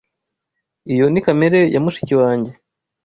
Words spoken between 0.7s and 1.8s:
Iyo ni kamera ya